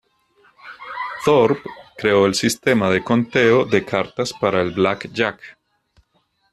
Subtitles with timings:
[1.23, 1.63] Thorp
[1.95, 5.39] creó el sistema de conteo de cartas para el blackjack.